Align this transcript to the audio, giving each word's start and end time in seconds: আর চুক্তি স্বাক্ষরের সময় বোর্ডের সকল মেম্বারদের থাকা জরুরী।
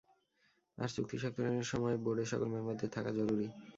আর 0.77 0.89
চুক্তি 0.95 1.15
স্বাক্ষরের 1.17 1.69
সময় 1.71 1.95
বোর্ডের 2.03 2.29
সকল 2.31 2.47
মেম্বারদের 2.53 2.93
থাকা 2.95 3.11
জরুরী। 3.17 3.47